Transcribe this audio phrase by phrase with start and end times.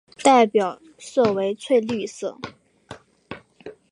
[0.23, 2.39] 代表色为翠绿色。